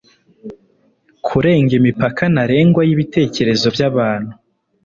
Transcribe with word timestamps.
Kurenga 1.25 1.73
imipaka 1.79 2.23
ntarengwa 2.33 2.81
yibitekerezo 2.87 3.65
byabantu. 3.75 4.33